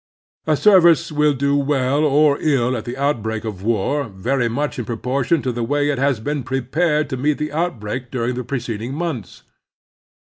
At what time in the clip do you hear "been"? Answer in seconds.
6.19-6.41